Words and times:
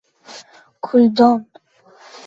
-Kuldon! 0.81 1.39